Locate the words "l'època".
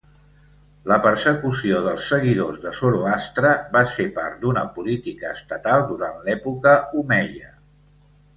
6.25-6.75